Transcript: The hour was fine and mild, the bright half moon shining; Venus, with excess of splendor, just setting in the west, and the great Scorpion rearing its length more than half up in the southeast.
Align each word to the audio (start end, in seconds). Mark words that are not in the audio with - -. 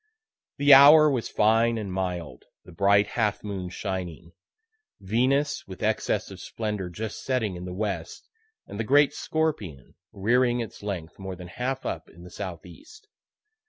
The 0.57 0.73
hour 0.73 1.11
was 1.11 1.29
fine 1.29 1.77
and 1.77 1.93
mild, 1.93 2.45
the 2.65 2.71
bright 2.71 3.05
half 3.09 3.43
moon 3.43 3.69
shining; 3.69 4.31
Venus, 4.99 5.67
with 5.67 5.83
excess 5.83 6.31
of 6.31 6.39
splendor, 6.39 6.89
just 6.89 7.23
setting 7.23 7.55
in 7.55 7.65
the 7.65 7.71
west, 7.75 8.27
and 8.65 8.79
the 8.79 8.83
great 8.83 9.13
Scorpion 9.13 9.93
rearing 10.11 10.59
its 10.59 10.81
length 10.81 11.19
more 11.19 11.35
than 11.35 11.49
half 11.49 11.85
up 11.85 12.09
in 12.09 12.23
the 12.23 12.31
southeast. 12.31 13.09